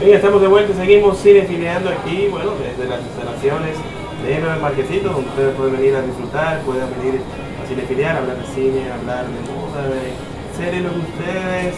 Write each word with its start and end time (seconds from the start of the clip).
Bien, 0.00 0.14
estamos 0.14 0.40
de 0.40 0.46
vuelta, 0.46 0.72
seguimos 0.74 1.20
cinefileando 1.20 1.90
aquí, 1.90 2.28
bueno, 2.30 2.52
desde 2.52 2.88
las 2.88 3.00
instalaciones 3.02 3.74
de 4.22 4.36
el 4.36 4.60
Marquesito, 4.62 5.08
donde 5.08 5.28
ustedes 5.28 5.56
pueden 5.56 5.76
venir 5.76 5.96
a 5.96 6.02
disfrutar, 6.02 6.60
pueden 6.60 6.86
venir 7.00 7.20
a 7.60 7.66
cinefilear, 7.66 8.16
hablar 8.16 8.36
de 8.36 8.46
cine, 8.54 8.92
hablar 8.92 9.26
de 9.26 9.40
moda, 9.50 9.88
de 9.88 10.14
series, 10.56 10.84
lo 10.84 10.90
que 10.92 10.98
ustedes 11.00 11.74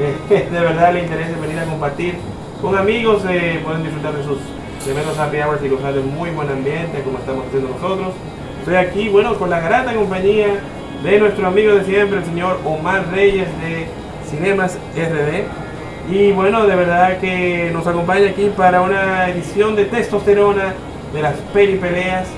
eh, 0.00 0.48
de 0.52 0.60
verdad 0.60 0.92
les 0.92 1.04
interese 1.04 1.32
venir 1.40 1.58
a 1.60 1.64
compartir 1.64 2.16
con 2.60 2.76
amigos, 2.76 3.22
eh, 3.30 3.62
pueden 3.64 3.84
disfrutar 3.84 4.18
de 4.18 4.24
sus 4.24 4.36
tremendos 4.84 5.18
happy 5.18 5.38
hours 5.38 5.64
y 5.64 5.68
gozar 5.70 5.94
de 5.94 6.00
muy 6.02 6.28
buen 6.28 6.50
ambiente, 6.50 7.00
como 7.00 7.20
estamos 7.20 7.46
haciendo 7.46 7.70
nosotros. 7.70 8.12
Estoy 8.58 8.74
aquí, 8.74 9.08
bueno, 9.08 9.38
con 9.38 9.48
la 9.48 9.60
grata 9.60 9.94
compañía 9.94 10.60
de 11.02 11.18
nuestro 11.18 11.46
amigo 11.46 11.72
de 11.72 11.84
siempre, 11.86 12.18
el 12.18 12.24
señor 12.26 12.58
Omar 12.66 13.10
Reyes 13.10 13.48
de 13.62 13.86
Cinemas 14.28 14.76
RD. 14.94 15.71
Y 16.10 16.32
bueno, 16.32 16.66
de 16.66 16.74
verdad 16.74 17.18
que 17.18 17.70
nos 17.72 17.86
acompaña 17.86 18.30
aquí 18.30 18.50
para 18.56 18.80
una 18.80 19.28
edición 19.28 19.76
de 19.76 19.84
testosterona 19.84 20.74
de 21.12 21.22
las 21.22 21.34
peripeleas. 21.52 22.28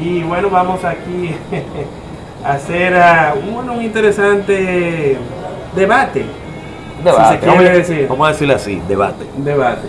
Y 0.00 0.22
bueno, 0.22 0.48
vamos 0.48 0.84
aquí 0.84 1.34
a 2.44 2.52
hacer 2.52 2.94
uh, 2.94 3.58
un, 3.58 3.68
un, 3.68 3.82
interesante 3.82 5.18
debate. 5.76 6.24
Debate, 7.04 7.40
si 7.40 7.46
vamos, 7.46 7.64
decir. 7.64 8.06
vamos 8.08 8.28
a 8.28 8.32
decirlo 8.32 8.54
así, 8.54 8.82
debate. 8.88 9.24
Debate. 9.36 9.88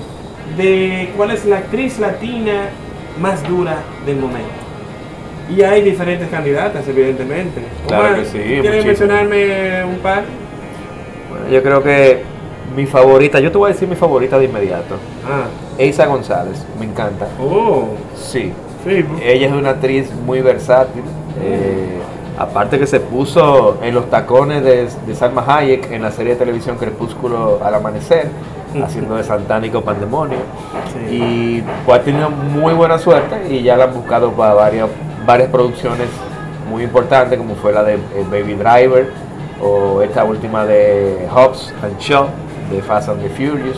De 0.57 1.11
cuál 1.15 1.31
es 1.31 1.45
la 1.45 1.57
actriz 1.59 1.99
latina 1.99 2.69
más 3.19 3.47
dura 3.47 3.77
del 4.05 4.17
momento. 4.17 4.49
Y 5.49 5.61
hay 5.61 5.81
diferentes 5.81 6.27
candidatas, 6.29 6.87
evidentemente. 6.87 7.61
Claro 7.87 8.15
que 8.15 8.25
sí. 8.25 8.39
¿Quieren 8.39 8.85
mencionarme 8.85 9.85
un 9.85 9.99
par? 9.99 10.23
Bueno, 11.29 11.49
yo 11.49 11.61
creo 11.63 11.83
que 11.83 12.32
mi 12.75 12.85
favorita, 12.85 13.39
yo 13.39 13.51
te 13.51 13.57
voy 13.57 13.69
a 13.69 13.73
decir 13.73 13.87
mi 13.87 13.95
favorita 13.95 14.37
de 14.39 14.45
inmediato. 14.45 14.95
Ah. 15.25 15.45
Eisa 15.77 16.05
González, 16.05 16.65
me 16.79 16.85
encanta. 16.85 17.27
Oh. 17.39 17.89
Sí. 18.15 18.51
Ella 18.85 19.47
es 19.47 19.53
una 19.53 19.71
actriz 19.71 20.11
muy 20.25 20.41
versátil. 20.41 21.03
Eh, 21.41 21.99
aparte 22.37 22.79
que 22.79 22.87
se 22.87 22.99
puso 22.99 23.77
en 23.81 23.93
los 23.93 24.09
tacones 24.09 24.63
de, 24.63 24.87
de, 25.05 25.15
Salma 25.15 25.43
Hayek 25.47 25.91
en 25.91 26.01
la 26.01 26.11
serie 26.11 26.33
de 26.33 26.39
televisión 26.39 26.77
Crepúsculo 26.77 27.59
al 27.63 27.75
Amanecer, 27.75 28.29
haciendo 28.83 29.15
de 29.15 29.23
Santánico 29.23 29.81
Pandemonio. 29.81 30.39
Y 31.09 31.61
pues 31.85 31.99
ha 31.99 32.03
tenido 32.03 32.29
muy 32.29 32.73
buena 32.73 32.97
suerte 32.97 33.53
y 33.53 33.63
ya 33.63 33.77
la 33.77 33.85
han 33.85 33.93
buscado 33.93 34.31
para 34.31 34.53
varias, 34.53 34.89
varias 35.25 35.49
producciones 35.49 36.07
muy 36.69 36.83
importantes, 36.83 37.37
como 37.37 37.55
fue 37.55 37.71
la 37.71 37.83
de 37.83 37.95
eh, 37.95 38.25
Baby 38.29 38.55
Driver 38.55 39.11
o 39.61 40.01
esta 40.01 40.23
última 40.25 40.65
de 40.65 41.27
Hobbs 41.33 41.73
and 41.83 41.97
Shaw 41.99 42.27
de 42.71 42.81
Fast 42.81 43.09
and 43.09 43.21
the 43.21 43.29
Furious. 43.29 43.77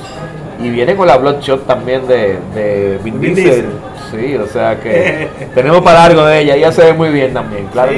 Y 0.59 0.69
viene 0.69 0.95
con 0.95 1.07
la 1.07 1.17
Bloodshot 1.17 1.65
también 1.67 2.07
de, 2.07 2.39
de 2.53 2.99
Vin, 3.03 3.19
Diesel. 3.19 3.65
Sí, 4.11 4.35
o 4.35 4.47
sea 4.47 4.79
que 4.79 5.27
tenemos 5.55 5.81
para 5.81 6.05
algo 6.05 6.23
de 6.25 6.41
ella. 6.41 6.55
Ella 6.55 6.71
se 6.71 6.83
ve 6.85 6.93
muy 6.93 7.09
bien 7.09 7.33
también, 7.33 7.67
claro. 7.67 7.91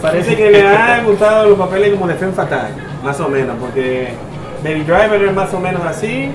parece 0.00 0.36
que 0.36 0.50
le 0.50 0.66
han 0.66 1.04
gustado 1.06 1.48
los 1.48 1.58
papeles 1.58 1.90
como 1.92 2.06
de 2.06 2.14
Femme 2.14 2.32
Fatal, 2.32 2.72
más 3.02 3.18
o 3.20 3.28
menos, 3.28 3.56
porque 3.58 4.08
Baby 4.62 4.82
Driver 4.82 5.22
es 5.22 5.32
más 5.32 5.52
o 5.54 5.60
menos 5.60 5.82
así. 5.84 6.30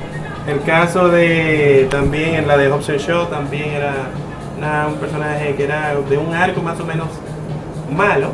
El 0.47 0.61
caso 0.61 1.09
de 1.09 1.87
también 1.91 2.35
en 2.35 2.47
la 2.47 2.57
de 2.57 2.69
Hobson 2.69 2.97
Show 2.97 3.25
también 3.25 3.69
era 3.71 4.87
un 4.87 4.95
personaje 4.95 5.53
que 5.55 5.63
era 5.63 5.93
de 6.09 6.17
un 6.17 6.33
arco 6.33 6.61
más 6.61 6.79
o 6.79 6.85
menos 6.85 7.07
malo. 7.95 8.31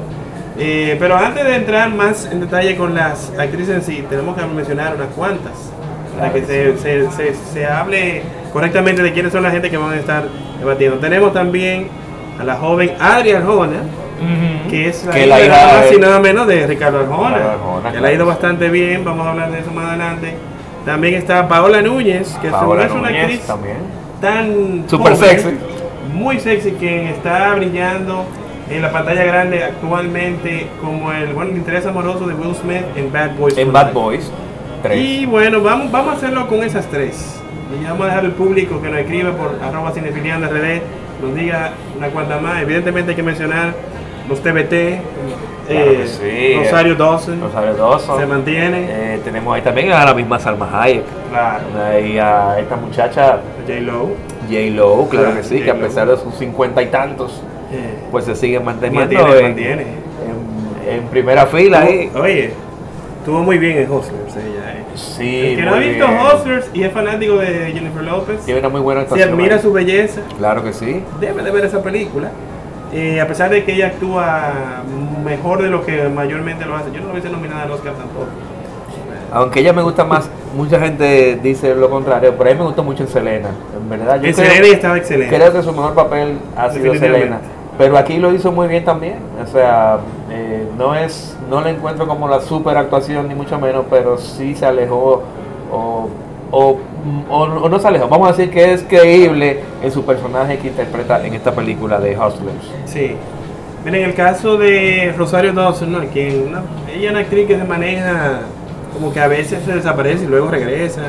Eh, 0.57 0.95
pero 0.99 1.17
antes 1.17 1.43
de 1.43 1.55
entrar 1.55 1.89
más 1.93 2.29
en 2.31 2.41
detalle 2.41 2.75
con 2.75 2.93
las 2.93 3.31
actrices 3.37 3.75
en 3.75 3.81
sí, 3.81 4.05
tenemos 4.09 4.37
que 4.37 4.45
mencionar 4.45 4.95
unas 4.95 5.07
cuantas. 5.07 5.71
Para 6.17 6.31
que 6.31 6.45
se, 6.45 6.77
se, 6.77 7.33
se, 7.33 7.65
hable 7.65 8.21
correctamente 8.51 9.01
de 9.01 9.13
quiénes 9.13 9.31
son 9.31 9.41
la 9.41 9.49
gente 9.49 9.71
que 9.71 9.77
van 9.77 9.93
a 9.93 9.97
estar 9.97 10.25
debatiendo. 10.59 10.99
Tenemos 10.99 11.33
también 11.33 11.87
a 12.39 12.43
la 12.43 12.55
joven 12.55 12.93
Adria 12.99 13.37
Arjona, 13.37 13.81
que 14.69 14.89
es 14.89 15.05
la, 15.05 15.19
hija, 15.19 15.67
más 15.73 15.91
y 15.91 15.99
nada 15.99 16.19
menos 16.19 16.47
de 16.47 16.67
Ricardo 16.67 16.99
Arjona, 16.99 17.91
que 17.91 17.99
le 17.99 18.07
ha 18.07 18.13
ido 18.13 18.27
bastante 18.27 18.69
bien, 18.69 19.03
vamos 19.03 19.25
a 19.25 19.31
hablar 19.31 19.51
de 19.51 19.59
eso 19.59 19.71
más 19.71 19.89
adelante. 19.89 20.35
También 20.85 21.15
está 21.15 21.47
Paola 21.47 21.81
Núñez, 21.81 22.37
que 22.41 22.47
es 22.47 22.53
una 22.53 23.07
actriz 23.07 23.41
tan 24.21 24.85
super 24.87 25.15
sexy, 25.17 25.49
muy 26.13 26.39
sexy, 26.39 26.71
que 26.71 27.09
está 27.09 27.55
brillando 27.55 28.25
en 28.69 28.81
la 28.81 28.91
pantalla 28.91 29.23
grande 29.23 29.63
actualmente 29.63 30.67
como 30.81 31.11
el, 31.11 31.33
bueno, 31.33 31.51
interés 31.51 31.85
amoroso 31.85 32.27
de 32.27 32.33
Will 32.33 32.55
Smith 32.55 32.83
en 32.95 33.11
Bad 33.11 33.35
Boys. 33.35 33.57
En 33.57 33.71
Bad 33.71 33.93
Boys. 33.93 34.31
Y 34.93 35.25
bueno, 35.25 35.61
vamos, 35.61 35.91
vamos 35.91 36.13
a 36.13 36.17
hacerlo 36.17 36.47
con 36.47 36.63
esas 36.63 36.87
tres. 36.87 37.39
Y 37.79 37.83
vamos 37.85 38.01
a 38.01 38.05
dejar 38.05 38.25
al 38.25 38.31
público 38.31 38.81
que 38.81 38.89
nos 38.89 38.99
escribe 38.99 39.31
por 39.31 39.57
arroba 39.63 39.91
cinefiliando 39.91 40.47
RD, 40.47 40.81
nos 41.21 41.35
diga 41.35 41.71
una 41.97 42.07
cuanta 42.09 42.37
más. 42.39 42.61
Evidentemente 42.61 43.11
hay 43.11 43.15
que 43.15 43.23
mencionar 43.23 43.73
los 44.29 44.41
TBT, 44.41 45.01
eh, 45.69 46.55
Rosario 46.59 46.95
Dawson. 46.95 47.41
Rosario 47.41 47.73
Dawson. 47.75 48.19
Se 48.19 48.25
mantiene. 48.25 48.85
Eh, 48.89 49.21
tenemos 49.23 49.55
ahí 49.55 49.61
también 49.61 49.91
a 49.91 50.05
la 50.05 50.13
misma 50.13 50.39
Salma 50.39 50.69
Hayek. 50.81 51.03
Claro. 51.29 51.63
Ahí 51.81 52.17
a 52.19 52.59
esta 52.59 52.75
muchacha. 52.75 53.39
J. 53.65 53.79
Lowe. 53.79 54.15
J. 54.49 54.59
Lowe, 54.71 55.07
claro, 55.09 55.35
que 55.35 55.43
sí, 55.43 55.61
que 55.61 55.71
a 55.71 55.75
pesar 55.75 56.07
de 56.07 56.17
sus 56.17 56.35
cincuenta 56.35 56.81
y 56.81 56.87
tantos, 56.87 57.41
pues 58.11 58.25
se 58.25 58.35
sigue 58.35 58.59
manteniendo. 58.59 59.19
Mantiene, 59.41 59.85
En, 60.87 61.03
primera 61.09 61.45
fila 61.45 61.81
ahí. 61.81 62.11
Oye, 62.15 62.51
estuvo 63.19 63.43
muy 63.43 63.57
bien 63.57 63.77
en 63.77 63.91
Hustlers 63.91 64.35
ella, 64.35 64.73
eh. 64.73 64.83
Sí, 64.95 65.45
El 65.47 65.55
que 65.55 65.61
no 65.63 65.75
ha 65.75 65.79
visto 65.79 66.05
Hustlers 66.05 66.69
y 66.73 66.83
es 66.83 66.91
fanático 66.91 67.37
de 67.37 67.71
Jennifer 67.71 68.03
López. 68.03 68.41
Tiene 68.45 68.59
una 68.59 68.69
muy 68.69 68.81
buena 68.81 69.01
actuación. 69.01 69.29
Si 69.29 69.33
admira 69.33 69.59
su 69.59 69.73
belleza. 69.73 70.21
Claro 70.37 70.63
que 70.63 70.73
sí. 70.73 71.03
Debe 71.19 71.41
de 71.43 71.51
ver 71.51 71.65
esa 71.65 71.81
película. 71.81 72.29
Eh, 72.93 73.19
a 73.19 73.27
pesar 73.27 73.49
de 73.49 73.63
que 73.63 73.73
ella 73.73 73.87
actúa 73.87 74.83
mejor 75.25 75.63
de 75.63 75.69
lo 75.69 75.83
que 75.83 76.09
mayormente 76.09 76.65
lo 76.65 76.75
hace. 76.75 76.91
Yo 76.91 76.99
no 76.99 77.07
lo 77.07 77.11
hubiese 77.13 77.29
nominada 77.29 77.63
al 77.63 77.71
Oscar 77.71 77.93
tampoco. 77.93 78.27
Aunque 79.31 79.61
ella 79.61 79.73
me 79.73 79.81
gusta 79.81 80.03
más, 80.03 80.29
mucha 80.55 80.79
gente 80.79 81.39
dice 81.41 81.73
lo 81.73 81.89
contrario, 81.89 82.35
pero 82.37 82.51
a 82.51 82.53
mí 82.53 82.59
me 82.59 82.65
gustó 82.65 82.83
mucho 82.83 83.01
en 83.01 83.09
Selena. 83.09 83.49
En 83.75 83.89
verdad, 83.89 84.21
yo 84.21 84.27
en 84.27 84.35
Selena 84.35 84.67
estaba 84.67 84.97
excelente. 84.97 85.35
Creo 85.35 85.51
que 85.51 85.63
su 85.63 85.71
mejor 85.71 85.95
papel 85.95 86.37
ha 86.55 86.69
sido 86.69 86.93
Selena. 86.93 87.39
Pero 87.77 87.97
aquí 87.97 88.17
lo 88.17 88.33
hizo 88.33 88.51
muy 88.51 88.67
bien 88.67 88.85
también. 88.85 89.17
O 89.43 89.47
sea, 89.47 89.99
eh, 90.31 90.67
no 90.77 90.95
es 90.95 91.35
no 91.49 91.61
le 91.61 91.71
encuentro 91.71 92.07
como 92.07 92.27
la 92.27 92.41
super 92.41 92.77
actuación, 92.77 93.27
ni 93.27 93.35
mucho 93.35 93.59
menos, 93.59 93.85
pero 93.89 94.17
sí 94.17 94.55
se 94.55 94.65
alejó 94.65 95.23
o, 95.71 96.09
no 97.69 97.79
se 97.79 97.87
alejó. 97.87 98.07
Vamos 98.07 98.29
a 98.29 98.31
decir 98.31 98.51
que 98.51 98.73
es 98.73 98.83
creíble 98.83 99.61
en 99.81 99.91
su 99.91 100.05
personaje 100.05 100.57
que 100.59 100.67
interpreta 100.67 101.25
en 101.25 101.33
esta 101.33 101.51
película 101.51 101.99
de 101.99 102.17
Hustlers. 102.17 102.71
Sí. 102.85 103.15
Miren, 103.83 104.03
en 104.03 104.09
el 104.09 104.15
caso 104.15 104.57
de 104.57 105.13
Rosario 105.17 105.51
Dawson, 105.51 105.91
¿no? 105.91 106.01
ella 106.01 106.11
es 106.13 107.09
una 107.09 107.19
actriz 107.19 107.47
que 107.47 107.57
se 107.57 107.63
maneja 107.65 108.41
como 108.93 109.11
que 109.11 109.19
a 109.19 109.27
veces 109.27 109.63
se 109.65 109.73
desaparece 109.73 110.25
y 110.25 110.27
luego 110.27 110.49
regresa. 110.49 111.01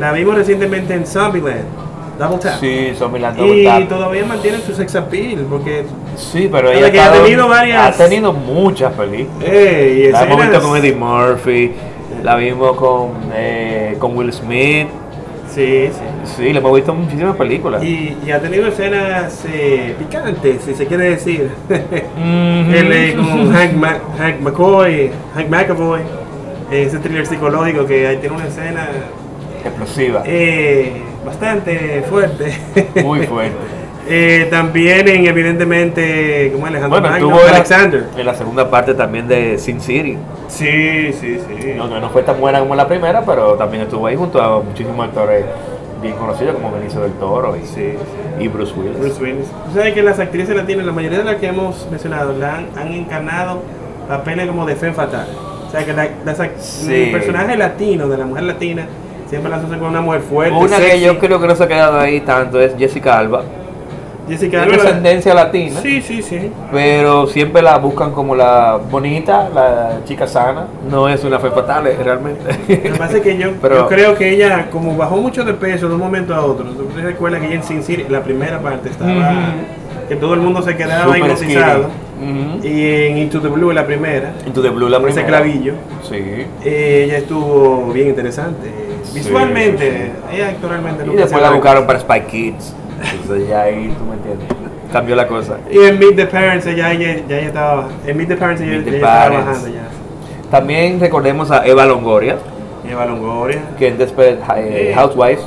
La 0.00 0.12
vimos 0.12 0.34
recientemente 0.34 0.94
en 0.94 1.06
Zombieland 1.06 1.87
Double 2.18 2.38
Tap. 2.38 2.60
Sí, 2.60 2.92
Zombieland 2.96 3.36
Double 3.36 3.64
Tap. 3.64 3.80
Y 3.82 3.84
todavía 3.84 4.24
mantiene 4.24 4.58
su 4.58 4.74
sex 4.74 4.94
appeal, 4.96 5.46
porque... 5.48 5.84
Sí, 6.16 6.48
pero 6.50 6.70
ella 6.70 7.06
ha, 7.06 7.12
tenido 7.12 7.48
varias... 7.48 8.00
Ha 8.00 8.04
tenido 8.04 8.32
muchas 8.32 8.92
películas. 8.94 9.48
La 9.48 10.24
hemos 10.24 10.40
visto 10.40 10.62
con 10.62 10.76
Eddie 10.76 10.94
Murphy, 10.94 11.72
la 12.22 12.36
vimos 12.36 12.76
con, 12.76 13.12
eh, 13.34 13.96
con 13.98 14.16
Will 14.16 14.32
Smith. 14.32 14.88
Sí, 15.48 15.88
sí. 15.90 16.34
Sí, 16.36 16.52
le 16.52 16.58
hemos 16.58 16.74
visto 16.74 16.92
muchísimas 16.92 17.36
películas. 17.36 17.82
Y, 17.82 18.16
y 18.24 18.30
ha 18.30 18.40
tenido 18.40 18.66
escenas 18.66 19.44
eh, 19.50 19.94
picantes, 19.98 20.62
si 20.62 20.74
se 20.74 20.86
quiere 20.86 21.10
decir. 21.10 21.50
Él 21.68 23.16
con 23.16 23.52
Hank, 23.52 23.72
Hank 24.18 24.40
McCoy, 24.40 25.10
Hank 25.34 25.48
McAvoy, 25.48 26.00
ese 26.70 26.98
thriller 26.98 27.26
psicológico 27.26 27.86
que 27.86 28.06
ahí 28.06 28.18
tiene 28.18 28.36
una 28.36 28.46
escena 28.46 28.88
explosiva. 29.64 30.22
Eh, 30.26 31.02
bastante 31.24 32.02
fuerte. 32.08 32.52
Muy 33.02 33.26
fuerte. 33.26 33.56
eh, 34.08 34.48
también 34.50 35.06
en, 35.08 35.26
evidentemente, 35.26 36.50
como 36.52 36.66
Alejandro 36.66 37.00
bueno, 37.00 37.10
Magno, 37.10 37.38
Alexander. 37.48 38.06
En 38.16 38.26
la 38.26 38.34
segunda 38.34 38.70
parte 38.70 38.94
también 38.94 39.28
de 39.28 39.58
Sin 39.58 39.80
City. 39.80 40.16
Sí, 40.48 41.12
sí, 41.12 41.38
sí. 41.46 41.74
No, 41.76 41.88
no, 41.88 42.10
fue 42.10 42.22
tan 42.22 42.40
buena 42.40 42.60
como 42.60 42.74
la 42.74 42.88
primera, 42.88 43.22
pero 43.24 43.54
también 43.54 43.82
estuvo 43.84 44.06
ahí 44.06 44.16
junto 44.16 44.40
a 44.40 44.62
muchísimos 44.62 45.06
actores 45.06 45.44
bien 46.00 46.14
conocidos 46.14 46.54
como 46.54 46.70
Benicio 46.72 47.00
del 47.00 47.12
Toro 47.12 47.56
y, 47.56 47.66
sí, 47.66 47.94
y 48.38 48.48
Bruce 48.48 48.72
Willis. 48.76 48.98
Bruce 48.98 49.22
Willis. 49.22 49.46
Tú 49.66 49.74
sabes 49.74 49.94
que 49.94 50.02
las 50.02 50.18
actrices 50.18 50.54
latinas, 50.54 50.86
la 50.86 50.92
mayoría 50.92 51.18
de 51.18 51.24
las 51.24 51.36
que 51.36 51.48
hemos 51.48 51.88
mencionado, 51.90 52.32
la 52.38 52.56
han, 52.56 52.92
encarnado 52.92 53.62
papeles 54.06 54.46
como 54.46 54.64
de 54.64 54.76
fe 54.76 54.92
fatal. 54.92 55.26
O 55.66 55.70
sea 55.70 55.84
que 55.84 55.92
la, 55.92 56.06
el 56.06 57.10
personaje 57.10 57.56
latino, 57.56 58.08
de 58.08 58.16
la 58.16 58.24
mujer 58.24 58.44
latina, 58.44 58.86
siempre 59.28 59.50
la 59.50 59.56
asocian 59.56 59.78
con 59.80 59.88
una 59.88 60.00
mujer 60.00 60.20
fuerte. 60.22 60.56
Una 60.56 60.78
que 60.78 61.00
yo 61.00 61.18
creo 61.18 61.40
que 61.40 61.46
no 61.46 61.54
se 61.56 61.64
ha 61.64 61.68
quedado 61.68 61.98
ahí 62.00 62.20
tanto 62.20 62.60
es 62.60 62.76
Jessica 62.76 63.18
Alba. 63.18 63.42
Jessica 64.28 64.62
Alba. 64.62 64.76
descendencia 64.76 65.32
latina, 65.32 65.80
Sí, 65.80 66.02
sí, 66.02 66.20
sí. 66.20 66.52
pero 66.70 67.26
siempre 67.26 67.62
la 67.62 67.78
buscan 67.78 68.12
como 68.12 68.34
la 68.36 68.78
bonita, 68.90 69.48
la 69.54 70.00
chica 70.04 70.26
sana. 70.26 70.66
No 70.90 71.08
es 71.08 71.24
una 71.24 71.38
fe 71.38 71.50
fatal, 71.50 71.86
eh, 71.86 71.96
realmente. 72.02 72.42
Lo 72.68 72.82
que 72.82 72.90
pasa 72.98 73.16
es 73.16 73.22
que 73.22 73.38
yo, 73.38 73.52
Pero- 73.62 73.76
yo 73.76 73.88
creo 73.88 74.14
que 74.16 74.30
ella, 74.34 74.66
como 74.70 74.94
bajó 74.96 75.16
mucho 75.16 75.44
de 75.44 75.54
peso 75.54 75.88
de 75.88 75.94
un 75.94 76.00
momento 76.00 76.34
a 76.34 76.44
otro, 76.44 76.66
¿tú 76.66 76.84
te 76.94 77.00
recuerdas 77.00 77.40
que 77.40 77.46
ella 77.46 77.54
en 77.56 77.62
Sin 77.62 77.82
City, 77.82 78.04
la 78.10 78.22
primera 78.22 78.60
parte 78.60 78.90
estaba, 78.90 79.32
que 80.10 80.16
todo 80.16 80.34
el 80.34 80.40
mundo 80.40 80.60
se 80.60 80.76
quedaba 80.76 81.16
hipnotizado, 81.16 81.86
Ujú. 82.20 82.66
y 82.66 82.84
en 83.06 83.18
Into 83.18 83.40
the 83.40 83.48
Blue, 83.48 83.72
la 83.72 83.86
primera, 83.86 84.32
Into 84.46 84.60
the 84.62 84.70
Blue, 84.70 84.88
la 84.88 84.98
con 84.98 85.08
ese 85.08 85.20
primera. 85.22 85.42
clavillo, 85.42 85.74
Sí. 86.08 86.16
eh, 86.64 87.02
ella 87.06 87.18
estuvo 87.18 87.92
bien 87.92 88.08
interesante. 88.08 88.70
Sí, 89.04 89.20
Visualmente, 89.20 90.12
sí, 90.30 90.36
ella 90.36 90.48
actoralmente 90.48 91.04
Y 91.06 91.16
después 91.16 91.40
la 91.42 91.50
buscaron 91.50 91.86
para 91.86 92.00
Spy 92.00 92.20
Kids. 92.22 92.74
Entonces 93.22 93.48
ya 93.48 93.62
ahí, 93.62 93.94
tú 93.96 94.04
me 94.04 94.14
entiendes. 94.16 94.48
Cambió 94.92 95.14
la 95.14 95.26
cosa. 95.28 95.58
Y 95.70 95.78
en 95.78 95.98
Meet 95.98 96.16
the 96.16 96.26
Parents, 96.26 96.66
ella, 96.66 96.92
ella, 96.92 97.16
ya 97.28 97.38
ella 97.38 97.46
estaba, 97.46 97.88
en 98.06 98.16
Meet 98.16 98.28
the 98.28 98.36
Parents, 98.36 98.60
the 98.62 98.96
estaba 98.96 99.22
Parents. 99.24 99.46
bajando 99.46 99.68
ya. 99.68 99.88
También 100.50 100.98
recordemos 100.98 101.50
a 101.50 101.66
Eva 101.66 101.84
Longoria, 101.86 102.36
Eva 102.90 103.04
Longoria. 103.06 103.60
que 103.78 103.88
en 103.88 103.98
Desperate 103.98 104.38
eh, 104.56 104.90
Eh, 104.90 104.94
Housewives 104.94 105.40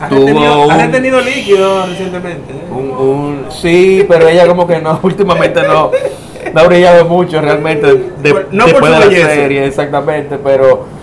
Ha 0.00 0.08
tuvo 0.08 0.26
retenido, 0.26 0.52
ha 0.52 0.66
un, 0.66 0.78
retenido 0.80 1.20
líquido 1.20 1.86
recientemente. 1.86 2.52
¿eh? 2.52 2.72
un, 2.72 2.90
un- 2.90 3.46
Sí, 3.50 4.04
pero 4.08 4.28
ella 4.28 4.46
como 4.46 4.66
que 4.66 4.80
no, 4.80 4.98
últimamente 5.04 5.62
no, 5.62 5.90
no 6.54 6.60
ha 6.60 6.64
brillado 6.66 7.04
mucho 7.06 7.40
realmente 7.40 7.86
de, 7.86 8.46
no 8.52 8.64
por 8.66 8.72
después 8.72 8.76
su 8.76 8.84
de 8.84 8.90
la 8.90 9.06
belleza. 9.06 9.34
serie, 9.34 9.66
exactamente, 9.66 10.38
pero... 10.42 10.98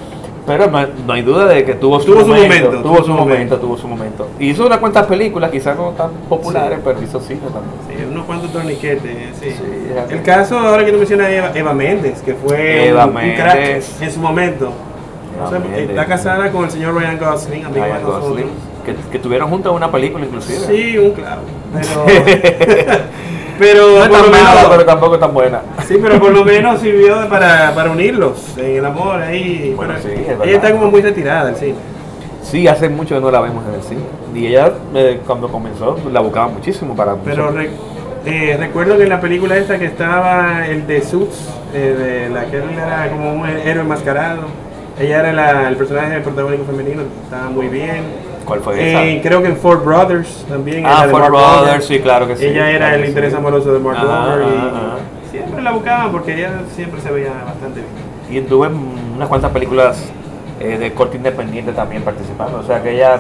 Pero 0.48 0.68
no, 0.70 1.14
hay 1.14 1.24
duda 1.24 1.46
de 1.48 1.66
que 1.66 1.74
tuvo 1.74 2.00
su 2.00 2.06
Tuvo 2.12 2.22
su 2.22 2.28
momento, 2.28 2.66
momento, 2.68 2.82
tuvo 2.88 3.04
su 3.04 3.12
momento, 3.14 3.58
tuvo 3.58 3.78
su 3.78 3.88
momento. 3.88 4.28
Hizo 4.40 4.68
unas 4.68 4.78
cuantas 4.78 5.08
películas, 5.08 5.50
quizás 5.50 5.76
no 5.76 5.90
tan 5.98 6.12
populares, 6.30 6.78
Sí. 6.78 6.84
pero 6.86 7.02
hizo 7.02 7.20
cine 7.20 7.40
también. 7.52 7.74
Sí, 7.90 8.06
unos 8.12 8.26
cuantos 8.26 8.54
torniquetes, 8.54 9.12
sí. 9.42 9.50
Sí, 9.50 9.56
el 10.12 10.22
caso, 10.22 10.60
ahora 10.60 10.86
que 10.86 10.92
tú 10.92 11.00
mencionas 11.00 11.32
Eva, 11.32 11.52
Eva 11.56 11.74
Méndez, 11.74 12.22
que 12.22 12.36
fue 12.36 12.90
Eva 12.90 13.08
un, 13.08 13.18
un 13.18 13.34
crack 13.34 13.82
en 14.02 14.12
su 14.12 14.20
momento. 14.20 14.72
O 15.44 15.50
sea, 15.50 15.60
está 15.80 16.06
casada 16.06 16.52
con 16.52 16.66
el 16.66 16.70
señor 16.70 16.94
Ryan 16.94 17.18
Gosling, 17.18 17.66
amigo 17.66 17.84
Ryan 17.84 17.98
de 17.98 18.04
nosotros. 18.04 18.30
Gosling, 18.30 18.50
que, 18.86 18.96
que 19.14 19.18
tuvieron 19.20 19.50
juntos 19.50 19.76
una 19.76 19.92
película 19.92 20.26
inclusive. 20.26 20.60
Sí, 20.60 20.96
un 21.00 21.10
clavo. 21.10 21.42
Pero, 21.74 22.06
pero, 23.60 23.88
no 23.88 24.04
es 24.04 24.08
por 24.10 24.18
tan 24.18 24.26
lo 24.26 24.32
mala, 24.32 24.50
menos, 24.56 24.70
pero 24.70 24.86
tampoco 24.86 25.20
tan 25.20 25.34
buena. 25.34 25.62
sí, 25.88 25.98
pero 26.02 26.20
por 26.20 26.32
lo 26.32 26.44
menos 26.46 26.80
sirvió 26.82 27.28
para, 27.30 27.74
para 27.76 27.90
unirlos 27.92 28.58
en 28.58 28.78
el 28.78 28.86
amor 28.86 29.22
ahí. 29.22 29.74
Bueno, 29.76 29.94
sí, 30.02 30.10
es 30.10 30.38
ella 30.44 30.56
está 30.56 30.72
como 30.72 30.92
muy 30.92 31.02
retirada 31.02 31.46
del 31.46 31.56
cine. 31.56 31.76
Sí, 32.44 32.68
hace 32.68 32.90
mucho 32.90 33.16
que 33.16 33.22
no 33.22 33.32
la 33.32 33.42
vemos 33.42 33.64
en 33.68 33.74
el 33.76 33.82
cine. 33.82 34.02
Y 34.36 34.48
ella, 34.48 34.72
eh, 34.94 35.20
cuando 35.26 35.48
comenzó, 35.50 35.98
la 36.12 36.20
buscaba 36.20 36.48
muchísimo 36.50 36.96
para 36.96 37.16
Pero 37.16 37.50
re- 37.52 37.72
eh, 38.26 38.56
recuerdo 38.60 38.98
que 38.98 39.04
en 39.04 39.10
la 39.10 39.20
película 39.22 39.58
esta 39.58 39.80
que 39.80 39.86
estaba 39.86 40.68
el 40.68 40.86
de 40.86 41.02
Suits, 41.02 41.50
eh, 41.74 42.28
de 42.28 42.30
la 42.34 42.46
que 42.46 42.58
él 42.58 42.64
era 42.76 43.10
como 43.10 43.34
un 43.34 43.48
héroe 43.48 43.82
enmascarado. 43.84 44.42
Ella 45.00 45.20
era 45.22 45.34
la- 45.34 45.68
el 45.70 45.76
personaje 45.76 46.20
protagónico 46.22 46.66
femenino, 46.66 47.02
estaba 47.24 47.50
muy 47.50 47.68
bien. 47.68 48.04
¿Cuál 48.46 48.60
fue 48.62 48.76
Eh, 49.16 49.20
creo 49.24 49.42
que 49.42 49.48
en 49.50 49.58
Ford 49.58 49.84
Brothers 49.84 50.46
también. 50.48 50.84
Ah, 50.86 51.08
Ford 51.10 51.28
Brothers, 51.30 51.86
sí, 51.86 52.00
claro 52.00 52.28
que 52.28 52.36
sí. 52.38 52.46
Ella 52.46 52.70
era 52.70 52.78
claro 52.90 52.96
el 53.04 53.10
interés 53.10 53.32
sí. 53.32 53.38
amoroso 53.38 53.74
de 53.74 53.80
Mark 53.80 53.98
Wahlberg 54.08 54.48
y 54.48 55.30
siempre 55.32 55.62
la 55.62 55.72
buscaban 55.72 56.12
porque 56.12 56.36
ella 56.36 56.62
siempre 56.76 57.02
se 57.02 57.12
veía 57.12 57.32
bastante 57.46 57.82
bien. 58.30 58.44
Y 58.44 58.48
tuve 58.48 58.70
unas 59.16 59.28
cuantas 59.28 59.52
películas 59.52 60.04
eh, 60.60 60.78
de 60.78 60.94
corte 60.94 61.18
independiente 61.18 61.72
también 61.74 62.04
participando. 62.04 62.60
O 62.60 62.64
sea 62.64 62.82
que 62.82 62.96
ella, 62.96 63.20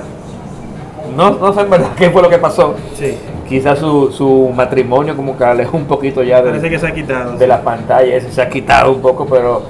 no, 1.16 1.32
no 1.32 1.54
sé 1.54 1.62
en 1.62 1.70
verdad 1.70 1.90
qué 1.98 2.10
fue 2.10 2.22
lo 2.22 2.30
que 2.30 2.38
pasó. 2.38 2.76
Sí, 2.96 3.18
Quizás 3.48 3.78
su, 3.78 4.12
su 4.12 4.52
matrimonio 4.56 5.16
como 5.16 5.38
que 5.38 5.44
alejó 5.44 5.78
un 5.78 5.86
poquito 5.86 6.24
ya 6.24 6.42
de, 6.42 6.50
parece 6.50 6.70
que 6.70 6.80
se 6.80 6.88
ha 6.88 6.94
quitado. 6.94 7.38
de 7.38 7.46
las 7.48 7.60
pantallas, 7.62 8.24
se 8.32 8.42
ha 8.42 8.50
quitado 8.50 8.92
un 8.92 9.02
poco, 9.02 9.28
pero 9.28 9.62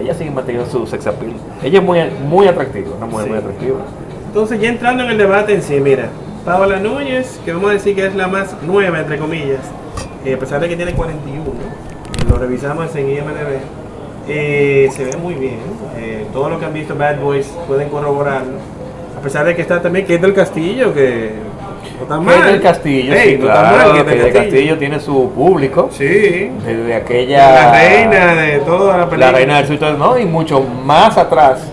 ella 0.00 0.14
sigue 0.14 0.30
manteniendo 0.30 0.70
su 0.70 0.86
sex 0.86 1.06
appeal. 1.06 1.32
Ella 1.62 1.78
es 1.80 1.84
muy, 1.84 1.98
muy 2.26 2.46
atractiva, 2.48 2.88
una 2.96 3.04
mujer 3.06 3.24
Sí. 3.24 3.30
muy 3.30 3.38
atractiva. 3.38 3.78
Entonces, 4.28 4.60
ya 4.60 4.68
entrando 4.68 5.02
en 5.04 5.10
el 5.10 5.18
debate 5.18 5.54
en 5.54 5.62
sí, 5.62 5.80
mira, 5.80 6.08
Paola 6.44 6.78
Núñez, 6.78 7.40
que 7.44 7.52
vamos 7.52 7.70
a 7.70 7.72
decir 7.74 7.96
que 7.96 8.06
es 8.06 8.14
la 8.14 8.28
más 8.28 8.54
nueva, 8.62 9.00
entre 9.00 9.18
comillas, 9.18 9.60
eh, 10.24 10.34
a 10.34 10.38
pesar 10.38 10.60
de 10.60 10.68
que 10.68 10.76
tiene 10.76 10.92
41, 10.92 11.42
eh, 11.42 12.24
lo 12.30 12.36
revisamos 12.36 12.94
en 12.94 13.08
IMDb, 13.10 13.58
eh, 14.28 14.88
se 14.94 15.04
ve 15.04 15.16
muy 15.16 15.34
bien. 15.34 15.58
eh, 15.96 16.26
todo 16.32 16.50
lo 16.50 16.60
que 16.60 16.66
han 16.66 16.74
visto 16.74 16.94
Bad 16.94 17.18
Boys 17.20 17.46
pueden 17.66 17.88
corroborarlo. 17.88 18.58
A 19.16 19.20
pesar 19.20 19.44
de 19.46 19.56
que 19.56 19.62
está 19.62 19.80
también 19.80 20.04
Kate 20.04 20.18
del 20.18 20.34
Castillo, 20.34 20.94
que 20.94 21.32
no 21.96 22.02
está 22.02 22.20
mal. 22.20 22.36
Kate 22.36 22.50
del 22.52 22.60
Castillo, 22.60 23.14
sí, 23.14 23.36
no 23.36 23.46
claro, 23.46 23.96
Kate 23.96 24.16
del 24.16 24.32
Castillo 24.32 24.78
tiene 24.78 25.00
su 25.00 25.30
público. 25.30 25.88
Sí. 25.90 26.50
Desde 26.64 26.94
aquella... 26.94 27.50
La 27.50 27.72
reina 27.72 28.34
de 28.34 28.58
toda 28.60 28.98
la 28.98 29.04
película. 29.08 29.32
La 29.32 29.38
reina 29.38 29.62
del 29.62 29.78
sur, 29.78 29.98
¿no? 29.98 30.18
Y 30.18 30.26
mucho 30.26 30.60
más 30.84 31.16
atrás. 31.16 31.66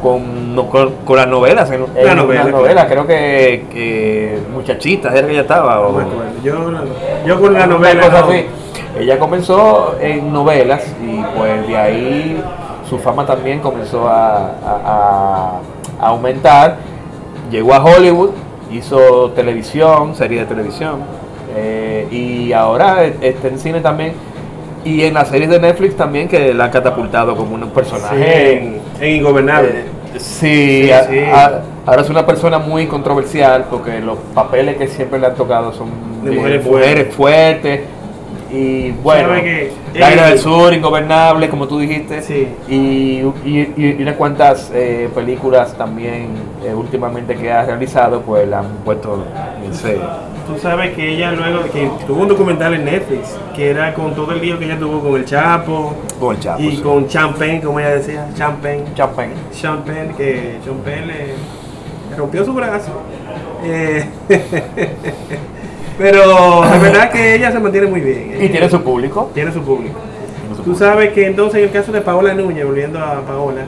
Con, 0.00 0.43
no, 0.54 0.68
con, 0.68 0.92
con 1.04 1.16
las 1.16 1.26
novelas, 1.28 1.70
en, 1.70 1.84
en 1.96 2.06
La 2.06 2.14
novela, 2.14 2.42
una 2.42 2.50
claro. 2.50 2.58
novela, 2.58 2.86
creo 2.86 3.06
que, 3.06 3.64
que 3.72 4.38
Muchachitas 4.54 5.14
era 5.14 5.26
que 5.26 5.32
ella 5.32 5.42
estaba. 5.42 5.80
O. 5.80 6.00
Yo, 6.42 6.54
yo 7.26 7.40
con 7.40 7.52
la 7.54 7.66
novela. 7.66 8.02
cosa 8.08 8.20
no. 8.20 8.26
así. 8.28 8.46
Ella 8.98 9.18
comenzó 9.18 9.96
en 10.00 10.32
novelas 10.32 10.84
y 11.04 11.20
pues 11.36 11.66
de 11.66 11.76
ahí 11.76 12.42
su 12.88 12.98
fama 12.98 13.26
también 13.26 13.58
comenzó 13.60 14.06
a, 14.08 14.36
a- 14.36 14.80
a- 14.84 15.60
a 16.00 16.06
aumentar. 16.08 16.76
Llegó 17.50 17.74
a 17.74 17.84
Hollywood, 17.84 18.30
hizo 18.70 19.30
televisión, 19.32 20.14
serie 20.14 20.40
de 20.40 20.46
televisión 20.46 21.00
eh, 21.56 22.06
y 22.10 22.52
ahora 22.52 23.04
está 23.04 23.48
en 23.48 23.58
cine 23.58 23.80
también 23.80 24.12
y 24.84 25.02
en 25.04 25.14
las 25.14 25.28
series 25.28 25.50
de 25.50 25.58
Netflix 25.60 25.96
también 25.96 26.28
que 26.28 26.52
la 26.54 26.64
han 26.64 26.70
catapultado 26.70 27.36
como 27.36 27.54
un 27.54 27.62
Sí, 27.64 27.70
personaje. 27.74 28.52
en, 28.58 28.80
en 29.00 29.16
Ingobernable. 29.16 29.70
Eh, 29.70 29.84
sí, 30.18 30.84
Sí, 30.84 30.90
a- 30.90 31.04
sí. 31.04 31.18
a- 31.18 31.60
ahora 31.86 32.02
es 32.02 32.10
una 32.10 32.24
persona 32.26 32.58
muy 32.58 32.86
controversial 32.86 33.66
porque 33.70 34.00
los 34.00 34.18
papeles 34.34 34.76
que 34.76 34.88
siempre 34.88 35.18
le 35.18 35.26
han 35.26 35.34
tocado 35.34 35.72
son 35.72 35.88
De 36.24 36.30
mujeres, 36.32 36.64
fuertes. 37.14 37.80
Y 38.54 38.90
bueno, 39.02 39.28
¿Sabe 39.30 39.42
qué? 39.42 39.72
La 39.98 40.10
Isla 40.10 40.26
Eh, 40.26 40.30
del 40.30 40.38
Sur, 40.38 40.72
Ingobernable, 40.72 41.48
como 41.48 41.66
tú 41.66 41.78
dijiste. 41.80 42.22
Sí. 42.22 42.46
Y, 42.68 43.20
y- 43.44 43.72
y 43.76 43.96
unas 44.02 44.14
cuantas 44.16 44.70
eh, 44.72 45.08
películas 45.14 45.76
también 45.76 46.28
eh, 46.64 46.72
últimamente 46.72 47.34
que 47.34 47.50
ha 47.50 47.64
realizado, 47.64 48.20
pues 48.20 48.46
la 48.48 48.60
han 48.60 48.68
puesto 48.84 49.24
en 49.64 49.74
serio. 49.74 50.02
Tú 50.46 50.56
sabes 50.60 50.94
que 50.94 51.14
ella 51.14 51.32
luego, 51.32 51.62
que 51.72 51.90
tuvo 52.06 52.22
un 52.22 52.28
documental 52.28 52.74
en 52.74 52.84
Netflix, 52.84 53.34
que 53.56 53.70
era 53.70 53.92
con 53.94 54.14
todo 54.14 54.30
el 54.32 54.40
lío 54.42 54.58
que 54.58 54.66
ella 54.66 54.78
tuvo 54.78 55.00
con 55.00 55.16
el 55.16 55.24
Chapo 55.24 55.94
Con 56.20 56.36
el 56.36 56.40
Chapo. 56.42 56.62
y 56.62 56.76
sí. 56.76 56.82
con 56.82 57.08
Champagne, 57.08 57.60
como 57.62 57.80
ella 57.80 57.94
decía, 57.96 58.28
Champagne, 58.36 58.84
Champagne. 58.94 59.32
Champagne, 59.52 60.12
que 60.16 60.58
Champagne 60.64 61.06
le, 61.06 61.14
le 62.10 62.16
rompió 62.16 62.44
su 62.44 62.52
brazo. 62.52 62.92
Pero 65.96 66.64
la 66.64 66.78
verdad 66.78 67.10
que 67.10 67.36
ella 67.36 67.52
se 67.52 67.60
mantiene 67.60 67.86
muy 67.86 68.00
bien. 68.00 68.36
Y 68.40 68.48
tiene 68.48 68.68
su 68.68 68.82
público. 68.82 69.30
Tiene 69.32 69.52
su 69.52 69.62
público. 69.62 69.94
Tiene 70.40 70.50
su 70.56 70.62
Tú 70.62 70.70
público. 70.72 70.78
sabes 70.84 71.12
que 71.12 71.26
entonces 71.26 71.58
en 71.58 71.64
el 71.64 71.70
caso 71.70 71.92
de 71.92 72.00
Paola 72.00 72.34
Núñez, 72.34 72.64
volviendo 72.64 72.98
a 72.98 73.20
Paola, 73.20 73.62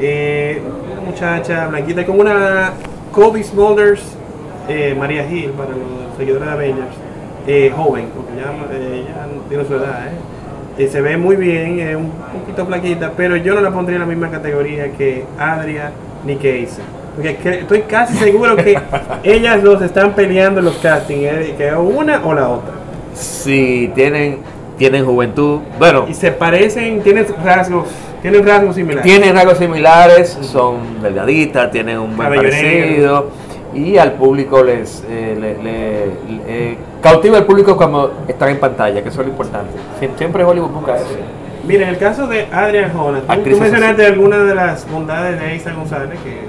eh, 0.00 0.60
una 0.92 1.10
muchacha 1.10 1.68
blanquita 1.68 2.04
con 2.04 2.20
una 2.20 2.72
Kobe 3.12 3.42
Smulders, 3.44 4.02
eh, 4.68 4.94
María 4.98 5.24
Gil, 5.24 5.50
para 5.50 5.70
los 5.70 6.16
seguidores 6.16 6.46
de 6.46 6.52
Avengers, 6.52 6.94
eh, 7.46 7.72
joven, 7.74 8.08
porque 8.14 8.32
ya, 8.36 8.76
eh, 8.76 9.04
ya 9.06 9.26
tiene 9.48 9.64
su 9.64 9.74
edad, 9.74 10.06
¿eh? 10.08 10.82
Eh, 10.84 10.88
se 10.88 11.00
ve 11.00 11.16
muy 11.16 11.34
bien, 11.34 11.80
es 11.80 11.96
un 11.96 12.12
poquito 12.32 12.64
flaquita, 12.66 13.12
pero 13.16 13.34
yo 13.36 13.54
no 13.54 13.60
la 13.60 13.70
pondría 13.72 13.96
en 13.96 14.02
la 14.02 14.06
misma 14.06 14.30
categoría 14.30 14.92
que 14.92 15.24
Adria 15.38 15.90
ni 16.24 16.36
que 16.36 16.60
Isa. 16.60 16.82
Porque 17.18 17.58
estoy 17.58 17.80
casi 17.82 18.14
seguro 18.16 18.54
que 18.56 18.78
ellas 19.24 19.62
dos 19.62 19.82
están 19.82 20.12
peleando 20.12 20.60
en 20.60 20.66
los 20.66 20.76
castings, 20.76 21.22
eh, 21.24 21.54
que 21.58 21.72
una 21.74 22.22
o 22.24 22.32
la 22.32 22.48
otra. 22.48 22.74
Sí, 23.14 23.90
tienen, 23.94 24.38
tienen 24.76 25.04
juventud. 25.04 25.60
Bueno, 25.78 26.06
Y 26.08 26.14
se 26.14 26.30
parecen, 26.30 27.02
tienen 27.02 27.26
rasgos, 27.44 27.88
tienen 28.22 28.46
rasgos 28.46 28.76
similares. 28.76 29.02
Tienen 29.02 29.34
rasgos 29.34 29.58
similares, 29.58 30.38
son 30.42 31.02
delgaditas, 31.02 31.70
tienen 31.72 31.98
un 31.98 32.16
buen 32.16 32.28
parecido 32.32 33.30
y 33.74 33.96
al 33.98 34.12
público 34.12 34.62
les 34.62 35.04
eh, 35.10 35.36
le- 35.38 35.62
le- 35.62 36.06
le- 36.46 36.78
cautiva 37.02 37.38
el 37.38 37.44
público 37.44 37.76
cuando 37.76 38.14
están 38.28 38.50
en 38.50 38.58
pantalla, 38.60 39.02
que 39.02 39.08
eso 39.08 39.20
es 39.22 39.26
lo 39.26 39.32
importante. 39.32 39.72
Sie- 40.00 40.10
Siempre 40.16 40.44
Hollywood 40.44 40.70
busca 40.70 40.96
eso. 40.96 41.06
Mira, 41.66 41.82
en 41.82 41.90
el 41.90 41.98
caso 41.98 42.26
de 42.28 42.46
Adrian 42.52 42.92
Jonas, 42.92 43.22
tú- 43.26 43.58
mencionaste 43.60 44.06
algunas 44.06 44.46
de 44.46 44.54
las 44.54 44.88
bondades 44.90 45.38
de 45.40 45.56
Isa 45.56 45.72
González, 45.74 46.18
que 46.24 46.46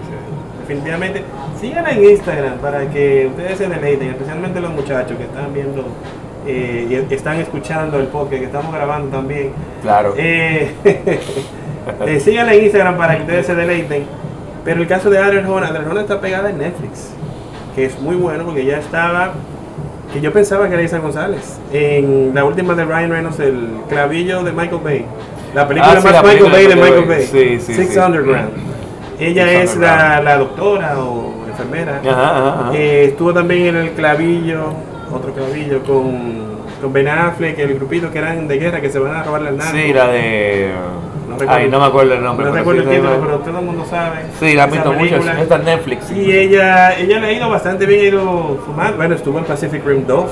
definitivamente 0.70 1.24
síganla 1.60 1.92
en 1.92 2.04
Instagram 2.04 2.58
para 2.60 2.88
que 2.90 3.28
ustedes 3.28 3.58
se 3.58 3.68
deleiten, 3.68 4.10
especialmente 4.10 4.60
los 4.60 4.72
muchachos 4.72 5.18
que 5.18 5.24
están 5.24 5.52
viendo 5.52 5.84
eh, 6.46 7.06
y 7.10 7.14
están 7.14 7.40
escuchando 7.40 8.00
el 8.00 8.08
podcast 8.08 8.40
que 8.40 8.46
estamos 8.46 8.74
grabando 8.74 9.10
también. 9.10 9.52
Claro. 9.82 10.14
Eh, 10.16 10.72
eh, 12.06 12.20
síganla 12.20 12.54
en 12.54 12.64
Instagram 12.66 12.98
para 12.98 13.16
que 13.16 13.22
ustedes 13.24 13.46
se 13.48 13.56
deleiten. 13.56 14.04
Pero 14.64 14.82
el 14.82 14.88
caso 14.88 15.10
de 15.10 15.18
Adrian 15.18 15.48
Jonas, 15.48 15.72
Adrian 15.72 15.98
está 15.98 16.22
pegada 16.22 16.52
en 16.52 16.60
Netflix, 16.60 17.10
que 17.76 17.86
es 17.86 18.00
muy 18.00 18.16
bueno 18.16 18.46
porque 18.46 18.64
ya 18.64 18.78
estaba 18.78 19.34
que 20.14 20.22
yo 20.22 20.34
pensaba 20.34 20.68
que 20.68 20.74
era 20.74 20.84
Isa 20.84 21.00
González. 21.00 21.60
En 21.72 22.32
la 22.36 22.44
última 22.46 22.76
de 22.76 22.86
Ryan 22.86 23.10
Reynolds, 23.10 23.40
el 23.40 23.70
clavillo 23.90 24.44
de 24.44 24.52
Michael 24.52 24.82
Bay. 24.84 25.06
La 25.56 25.68
película 25.68 25.94
Ah, 25.94 26.00
sí, 26.00 26.04
más 26.04 26.14
la 26.14 26.22
Michael 26.22 26.52
película 26.52 26.54
Bay 26.54 26.68
de 26.68 26.76
Michael 26.76 27.06
Bay. 27.06 27.28
Bay. 27.32 27.60
Sí, 27.60 27.60
sí, 27.60 27.74
Six. 27.74 27.98
Underground. 27.98 28.69
Ella 29.20 29.52
es 29.52 29.76
la, 29.76 30.22
la 30.22 30.38
doctora 30.38 30.98
o 31.00 31.34
enfermera. 31.48 32.02
Ajá, 32.10 32.38
ajá. 32.38 32.72
Eh, 32.74 33.06
estuvo 33.10 33.34
también 33.34 33.68
en 33.68 33.76
el 33.78 33.92
clavillo, 33.92 34.74
otro 35.14 35.34
clavillo, 35.34 35.84
con, 35.84 36.60
con 36.82 36.94
Ben 36.94 37.08
Affleck, 37.08 37.60
el 37.60 37.76
grupito 37.76 38.12
que 38.12 38.20
eran 38.20 38.48
de 38.48 38.58
guerra 38.58 38.80
que 38.82 38.90
se 38.90 39.00
van 39.00 39.16
a 39.16 39.24
robar 39.24 39.42
la 39.42 39.52
nave. 39.52 39.88
Sí, 39.88 39.94
la 39.94 40.08
de. 40.08 40.72
No 41.28 41.38
recuerdo. 41.38 41.54
Ay, 41.54 41.70
no 41.70 41.80
me 41.80 41.86
acuerdo 41.86 42.14
el 42.14 42.24
nombre. 42.24 42.46
No 42.48 42.52
recuerdo 42.54 42.82
sí 42.82 42.88
el 42.88 42.96
título, 42.96 43.20
pero 43.22 43.38
todo 43.40 43.60
el 43.60 43.66
mundo 43.66 43.86
sabe. 43.90 44.20
Sí, 44.40 44.54
la 44.56 44.64
esa 44.66 44.72
visto 44.74 44.94
mucho. 44.94 45.16
Está 45.18 45.56
en 45.58 45.66
Netflix. 45.66 46.12
Y 46.12 46.32
ella, 46.32 46.98
ella 46.98 47.20
le 47.20 47.28
ha 47.28 47.32
ido 47.34 47.50
bastante 47.50 47.86
bien, 47.86 48.02
ha 48.02 48.04
ido 48.06 48.60
sumando. 48.66 48.98
Bueno, 48.98 49.16
estuvo 49.16 49.38
en 49.38 49.46
Pacific 49.46 49.86
Rim 49.86 50.06
2, 50.08 50.26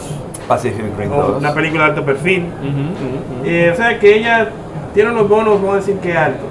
Pacific 0.48 0.86
Rim 0.98 1.12
o 1.12 1.22
2. 1.24 1.38
una 1.40 1.54
película 1.54 1.84
de 1.84 1.90
alto 1.90 2.06
perfil. 2.06 2.46
Ujú, 2.62 2.70
ujú, 2.70 3.42
ujú. 3.42 3.46
Eh, 3.46 3.70
o 3.72 3.76
sea 3.76 4.00
que 4.00 4.16
ella 4.16 4.50
tiene 4.94 5.12
unos 5.12 5.30
bonos, 5.30 5.62
vamos 5.62 5.74
a 5.74 5.78
decir 5.78 5.98
que 5.98 6.18
altos. 6.18 6.50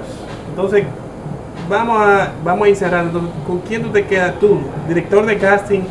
Entonces, 0.49 0.85
vamos 1.69 2.01
a, 2.01 2.31
vamos 2.43 2.65
a 2.65 2.69
ir 2.69 2.75
cerrando. 2.75 3.21
¿Con 3.45 3.59
quién 3.59 3.83
tú 3.83 3.89
te 3.89 4.05
quedas 4.05 4.39
tú? 4.39 4.59
Director 4.87 5.25
de 5.25 5.37
casting 5.37 5.81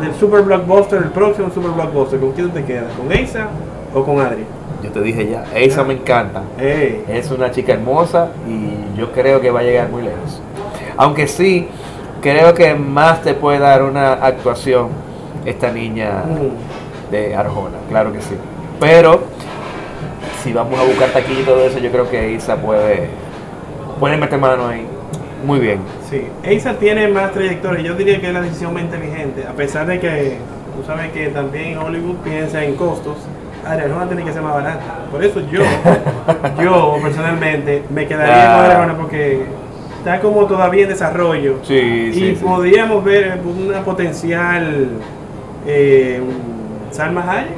del 0.00 0.14
Super 0.14 0.42
Blockbuster, 0.42 0.98
el 1.02 1.10
próximo 1.10 1.50
Super 1.52 1.70
Blockbuster. 1.70 2.20
¿Con 2.20 2.32
quién 2.32 2.48
tú 2.48 2.54
te 2.54 2.64
quedas? 2.64 2.92
¿Con 2.94 3.12
Asa 3.12 3.48
o 3.94 4.04
con 4.04 4.20
Adri? 4.20 4.44
Yo 4.82 4.90
te 4.90 5.00
dije 5.00 5.30
ya, 5.30 5.44
esa 5.54 5.82
me 5.82 5.94
encanta. 5.94 6.42
Ey. 6.58 7.04
Es 7.08 7.30
una 7.30 7.50
chica 7.50 7.72
hermosa 7.72 8.28
y 8.46 8.98
yo 8.98 9.12
creo 9.12 9.40
que 9.40 9.50
va 9.50 9.60
a 9.60 9.62
llegar 9.62 9.88
muy 9.88 10.02
lejos. 10.02 10.42
Aunque 10.96 11.26
sí, 11.26 11.68
creo 12.20 12.52
que 12.54 12.74
más 12.74 13.22
te 13.22 13.32
puede 13.34 13.58
dar 13.60 13.82
una 13.82 14.12
actuación 14.12 14.88
esta 15.46 15.70
niña 15.70 16.24
Mm. 16.26 17.10
de 17.10 17.34
Arjona, 17.34 17.76
claro 17.88 18.12
que 18.12 18.20
sí. 18.20 18.34
Pero 18.78 19.22
si 20.42 20.52
vamos 20.52 20.78
a 20.78 20.84
buscar 20.84 21.08
taquilla 21.10 21.40
y 21.40 21.44
todo 21.44 21.60
eso, 21.64 21.78
yo 21.78 21.90
creo 21.90 22.10
que 22.10 22.32
Isa 22.32 22.56
puede, 22.56 23.08
puede 23.98 24.16
meter 24.18 24.38
mano 24.38 24.68
ahí 24.68 24.86
muy 25.44 25.60
bien. 25.60 25.78
Sí, 26.10 26.26
Asa 26.56 26.74
tiene 26.78 27.08
más 27.08 27.32
trayectoria. 27.32 27.82
Yo 27.82 27.94
diría 27.94 28.20
que 28.20 28.28
es 28.28 28.32
la 28.34 28.40
decisión 28.40 28.72
más 28.74 28.82
inteligente, 28.82 29.44
a 29.48 29.52
pesar 29.52 29.86
de 29.86 30.00
que 30.00 30.38
tú 30.76 30.84
sabes 30.86 31.10
que 31.12 31.28
también 31.28 31.78
Hollywood 31.78 32.16
piensa 32.24 32.64
en 32.64 32.74
costos. 32.76 33.16
Arjona 33.66 34.06
tiene 34.06 34.24
que 34.24 34.32
ser 34.32 34.42
más 34.42 34.54
barata. 34.54 35.06
Por 35.10 35.24
eso 35.24 35.40
yo, 35.50 35.62
yo 36.62 36.96
personalmente 37.02 37.82
me 37.90 38.06
quedaría 38.06 38.52
Ah. 38.52 38.56
con 38.62 38.70
Arjona 38.70 38.96
porque 38.98 39.46
está 39.98 40.20
como 40.20 40.44
todavía 40.46 40.82
en 40.82 40.88
desarrollo 40.90 41.60
Sí, 41.62 41.74
y 41.74 42.12
sí, 42.12 42.36
sí. 42.36 42.44
podríamos 42.44 43.02
ver 43.02 43.40
una 43.42 43.80
potencial 43.82 44.88
eh, 45.66 46.20
Salma 46.90 47.24
Hayek. 47.30 47.56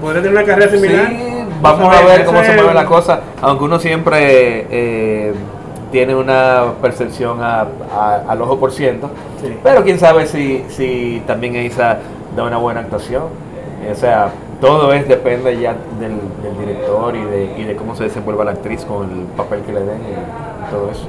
Podría 0.00 0.22
tener 0.22 0.36
una 0.38 0.46
carrera 0.46 0.70
similar. 0.70 1.08
Sí, 1.08 1.44
vamos 1.60 1.92
a 1.96 2.02
ver 2.06 2.24
cómo 2.24 2.42
se 2.44 2.54
mueve 2.54 2.72
la 2.74 2.86
cosa, 2.86 3.20
aunque 3.40 3.64
uno 3.64 3.80
siempre 3.80 4.66
eh, 4.70 5.32
tiene 5.92 6.14
una 6.16 6.72
percepción 6.82 7.40
a- 7.42 7.66
a- 7.94 8.24
al 8.28 8.42
ojo 8.42 8.58
por 8.58 8.72
ciento, 8.72 9.10
Sí. 9.40 9.54
pero 9.62 9.84
quién 9.84 9.98
sabe 10.00 10.26
si, 10.26 10.64
si 10.68 11.22
también 11.26 11.54
Isa 11.56 11.98
da 12.34 12.42
una 12.44 12.56
buena 12.56 12.80
actuación. 12.80 13.24
O 13.90 13.94
sea, 13.94 14.30
todo 14.60 14.92
es 14.92 15.06
depende 15.06 15.60
ya 15.60 15.74
del, 16.00 16.12
del 16.42 16.58
director 16.66 17.14
y 17.14 17.22
de, 17.24 17.54
y 17.58 17.64
de 17.64 17.76
cómo 17.76 17.94
se 17.94 18.04
desenvuelva 18.04 18.44
la 18.44 18.52
actriz 18.52 18.84
con 18.84 19.04
el 19.10 19.26
papel 19.36 19.60
que 19.62 19.72
le 19.72 19.80
den 19.80 19.98
y 20.00 20.70
todo 20.70 20.90
eso. 20.90 21.06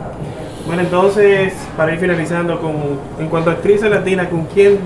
Bueno, 0.66 0.82
entonces, 0.82 1.54
para 1.78 1.94
ir 1.94 2.00
finalizando, 2.00 2.60
con, 2.60 2.74
en 3.20 3.28
cuanto 3.28 3.50
a 3.50 3.54
actrices 3.54 3.90
latinas, 3.90 4.28
¿con 4.28 4.46
quién, 4.46 4.80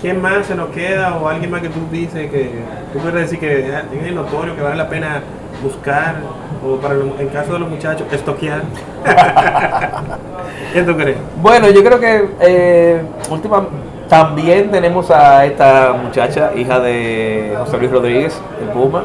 quién 0.00 0.20
más 0.20 0.46
se 0.46 0.54
nos 0.54 0.70
queda 0.70 1.16
o 1.16 1.28
alguien 1.28 1.50
más 1.50 1.60
que 1.62 1.68
tú 1.68 1.80
dices 1.92 2.30
que 2.30 2.50
tú 2.92 2.98
puedes 2.98 3.14
decir 3.30 3.38
que 3.38 3.68
es 3.68 4.14
notorio, 4.14 4.56
que 4.56 4.62
vale 4.62 4.76
la 4.76 4.88
pena 4.88 5.20
buscar 5.62 6.16
o 6.64 6.76
para 6.76 6.94
en 6.94 7.28
caso 7.28 7.54
de 7.54 7.58
los 7.58 7.68
muchachos, 7.68 8.06
estoquear? 8.12 8.62
¿Qué 10.72 10.82
tú 10.82 10.96
crees? 10.96 11.16
Bueno, 11.40 11.70
yo 11.70 11.82
creo 11.84 12.00
que 12.00 12.28
eh, 12.40 13.02
última, 13.30 13.66
también 14.08 14.70
tenemos 14.70 15.10
a 15.10 15.44
esta 15.44 15.92
muchacha, 15.92 16.52
hija 16.56 16.80
de 16.80 17.54
José 17.58 17.78
Luis 17.78 17.90
Rodríguez, 17.90 18.40
el 18.60 18.68
Puma, 18.68 19.04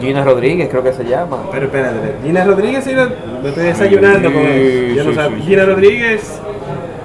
Gina 0.00 0.24
Rodríguez 0.24 0.68
creo 0.70 0.82
que 0.82 0.92
se 0.92 1.04
llama. 1.04 1.38
Pero 1.50 1.66
espérate, 1.66 2.16
Gina 2.22 2.44
Rodríguez, 2.44 2.84
sí, 2.84 2.94
me 3.42 3.48
estoy 3.48 3.64
desayunando 3.64 4.28
Sí, 4.28 4.34
con 4.34 4.42
él. 4.42 4.94
Yo 4.96 5.04
no 5.04 5.10
sí, 5.10 5.16
sabía. 5.16 5.36
sí, 5.36 5.42
sí. 5.42 5.48
Gina 5.48 5.64
Rodríguez, 5.64 6.40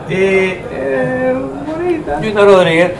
eh, 0.10 0.62
eh, 0.72 1.36
bonita. 1.66 2.20
Gina 2.22 2.42
Rodríguez, 2.44 2.92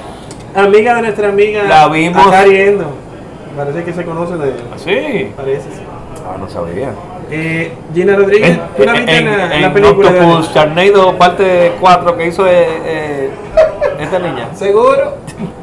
Amiga 0.56 0.96
de 0.96 1.02
nuestra 1.04 1.30
amiga 1.30 1.64
La 1.66 1.88
vimos. 1.88 2.26
Acari 2.26 2.58
Endo. 2.62 2.86
Parece 3.56 3.84
que 3.84 3.94
se 3.94 4.04
conocen 4.06 4.40
de 4.40 4.54
sí. 4.78 5.32
Parece, 5.36 5.70
sí. 5.72 5.82
Ah, 6.38 6.42
no 6.42 6.50
sabía. 6.50 6.90
Eh, 7.30 7.74
Gina 7.94 8.16
Rodríguez, 8.16 8.52
En, 8.52 8.62
¿tú 8.78 8.84
la 8.86 8.94
viste 8.94 9.18
en, 9.18 9.28
en- 9.28 9.38
la, 9.38 9.46
en 9.48 9.52
en 9.54 9.62
la 9.64 9.74
película? 9.74 10.12
de- 10.12 10.20
Octopus 10.22 10.54
Charnado 10.54 11.18
parte 11.18 11.74
4 11.80 12.18
que 12.18 12.28
hizo 12.28 12.48
eh, 12.48 12.68
eh, 12.86 13.30
esta 14.00 14.20
niña. 14.20 14.48
¿Seguro? 14.54 15.16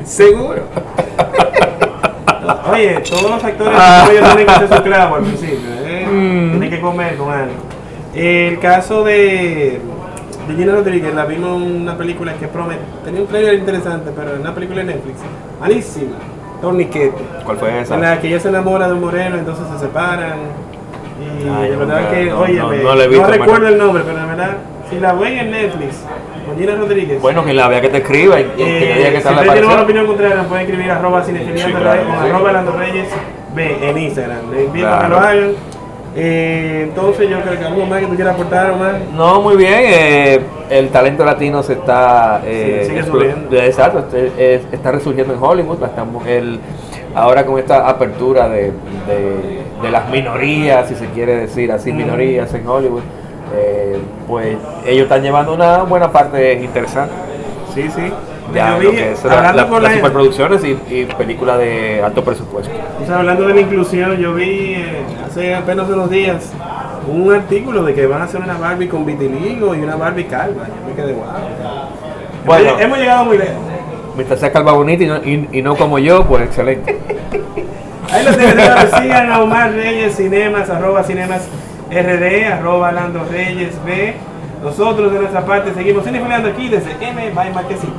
¿Seguro? 0.05 0.63
Oye, 2.73 3.01
todos 3.09 3.31
los 3.31 3.45
actores 3.45 3.73
Ah. 3.77 4.07
tienen 4.11 4.47
que 4.47 4.53
hacer 4.53 4.69
su 4.77 4.83
clavo 4.83 5.17
al 5.17 5.23
principio, 5.23 5.59
¿eh? 5.87 6.07
Mm. 6.11 6.51
Tienen 6.51 6.71
que 6.71 6.81
comer 6.81 7.17
con 7.17 7.33
algo. 7.33 7.53
El 8.15 8.59
caso 8.59 9.03
de, 9.05 9.81
de 10.49 10.55
Gina 10.57 10.75
Rodríguez, 10.75 11.15
la 11.15 11.25
vimos 11.25 11.63
en 11.63 11.83
una 11.83 11.97
película 11.97 12.35
que 12.35 12.47
promete, 12.47 12.83
tenía 13.05 13.23
un 13.23 13.27
trailer 13.27 13.55
interesante, 13.55 14.11
pero 14.15 14.35
en 14.35 14.41
una 14.43 14.55
película 14.55 14.81
de 14.81 14.87
Netflix, 14.95 15.17
malísima, 15.61 16.17
¿Cuál 17.45 17.57
fue 17.59 17.81
esa? 17.81 17.95
En 17.95 18.01
la 18.03 18.21
que 18.21 18.29
ella 18.29 18.41
se 18.41 18.49
enamora 18.49 18.89
de 18.89 18.95
un 18.95 19.01
moreno, 19.01 19.37
entonces 19.37 19.65
se 19.73 19.79
separan. 19.87 20.39
Y 21.21 21.49
Ay, 21.49 21.71
de 21.71 21.77
verdad 21.77 22.01
nunca- 22.01 22.11
que, 22.11 22.25
no, 22.27 22.39
oye, 22.41 22.55
no, 22.55 22.69
me- 22.69 22.77
no 22.79 22.95
la 22.95 23.05
he 23.05 23.09
visto, 23.09 23.27
recuerdo 23.27 23.69
el 23.69 23.79
nombre, 23.79 24.03
pero 24.05 24.19
de 24.21 24.27
verdad, 24.27 24.51
si 24.91 24.99
la 25.01 25.13
ven 25.13 25.39
en 25.39 25.51
Netflix, 25.51 25.97
con 26.47 26.59
Gina 26.59 26.75
Rodríguez. 26.77 27.21
Bueno, 27.23 27.45
que 27.45 27.53
la 27.55 27.69
vea 27.69 27.81
que 27.81 27.89
te 27.89 27.99
escriba 27.99 28.41
y, 28.41 28.43
y 28.43 28.47
que 28.47 28.55
te 28.57 28.65
diga 28.65 28.97
Eh, 28.97 29.03
que 29.05 29.11
si 29.13 29.17
está 29.19 29.31
la 29.31 29.41
usted 29.41 29.53
tiene 29.53 29.67
una 29.67 29.83
opinión 29.83 30.07
contraria, 30.07 30.37
nos 30.37 30.47
pueden 30.47 30.67
escribir 30.67 30.91
arroba 30.91 31.23
cinefiliando 31.23 31.79
Sí, 31.79 31.83
claro, 31.83 32.03
o 32.03 32.23
sí. 32.23 32.29
arroba 32.31 32.53
Lando 32.53 32.73
Reyes 32.73 33.09
B 33.55 33.79
en 33.89 33.99
Instagram. 33.99 34.51
Les 34.53 34.65
invito 34.67 34.89
a 34.89 34.99
que 35.03 35.09
lo 35.09 35.17
hagan. 35.19 35.53
Eh, 36.17 36.83
entonces 36.85 37.29
yo 37.29 37.41
creo 37.41 37.59
que 37.59 37.65
algo 37.65 37.87
más 37.87 38.01
que 38.01 38.07
tú 38.07 38.15
quieras 38.15 38.35
aportar, 38.35 38.71
Omar. 38.71 38.99
No, 39.17 39.41
muy 39.43 39.57
bien. 39.57 39.73
eh, 39.75 40.41
el 40.71 40.89
talento 40.91 41.25
latino 41.25 41.63
se 41.63 41.73
está. 41.75 42.41
eh, 42.45 42.83
Sí, 42.85 42.91
sigue 42.91 43.03
subiendo. 43.05 43.57
Exacto, 43.57 43.99
este, 43.99 44.55
es- 44.55 44.63
está 44.73 44.93
resurgiendo 44.93 45.35
en 45.35 45.43
Hollywood. 45.43 45.79
la 45.81 45.87
estamos- 45.89 46.25
el- 46.27 46.61
ahora 47.15 47.45
con 47.45 47.59
esta 47.59 47.89
apertura 47.89 48.49
de, 48.49 48.73
de- 49.07 49.63
de 49.83 49.91
las 49.91 50.09
minorías, 50.09 50.89
si 50.89 50.95
se 50.95 51.07
quiere 51.07 51.37
decir 51.37 51.71
así, 51.73 51.93
Mm. 51.93 51.97
minorías 51.97 52.55
en 52.55 52.67
Hollywood, 52.67 53.03
eh, 53.57 53.99
pues 54.29 54.57
ellos 54.87 55.03
están 55.05 55.23
llevando 55.23 55.53
una 55.55 55.83
buena 55.83 56.11
parte 56.13 56.55
interesante. 56.63 57.13
Sí, 57.75 57.83
sí. 57.95 58.13
Ya, 58.55 58.77
Yo 58.79 58.83
lo 58.85 58.91
vi, 58.91 58.97
que 58.97 59.13
es 59.13 59.25
la- 59.25 59.53
las 59.53 59.95
superproducciones 59.95 60.65
y, 60.65 60.79
y 60.89 61.05
películas 61.17 61.59
de 61.59 62.03
alto 62.03 62.23
presupuesto. 62.25 62.71
o 63.03 63.07
sea, 63.07 63.19
hablando 63.19 63.47
de 63.49 63.55
la 63.55 63.61
inclusión, 63.61 64.17
yo 64.17 64.35
vi 64.35 64.75
eh, 64.77 65.03
hace 65.27 65.55
apenas 65.55 65.89
unos 65.89 66.09
días 66.11 66.53
un 67.09 67.33
artículo 67.33 67.83
de 67.83 67.95
que 67.95 68.07
van 68.07 68.23
a 68.23 68.25
hacer 68.25 68.41
una 68.41 68.57
Barbie 68.57 68.89
con 68.89 69.05
vitiligo 69.05 69.75
y 69.75 69.81
una 69.81 69.97
Barbie 69.97 70.25
calva. 70.25 70.67
Yo 70.67 70.89
me 70.89 70.95
quedé 70.95 71.13
guau. 71.13 71.29
Bueno. 72.47 72.69
hemos, 72.71 72.81
hemos 72.83 72.99
llegado 72.99 73.25
muy 73.25 73.39
lejos. 73.39 73.55
Mientras 74.17 74.39
sea 74.41 74.53
calva 74.53 74.73
bonita 74.73 75.03
y 75.03 75.07
no, 75.09 75.17
y- 75.17 75.49
y 75.53 75.63
no 75.63 75.75
como 75.77 75.99
yo, 75.99 76.25
pues 76.25 76.45
excelente. 76.45 76.99
Ahí 78.13 78.25
lo 78.25 78.33
tienen, 78.35 78.57
señores. 78.59 78.91
sigan 79.01 79.33
a 79.33 79.41
Omar 79.43 79.73
Reyes 79.73 80.15
Cinemas, 80.17 80.71
arroba 80.71 81.03
cinemas 81.03 81.49
RD, 81.91 82.45
arroba 82.53 82.93
Lando 82.93 83.25
Reyes 83.31 83.75
B. 83.85 84.15
Nosotros 84.63 85.13
de 85.13 85.19
nuestra 85.19 85.45
parte 85.45 85.75
seguimos 85.75 86.05
cinefileando 86.05 86.49
aquí 86.49 86.69
desde 86.69 86.93
M 87.01 87.31
by 87.35 87.53
Marquesito. 87.53 87.93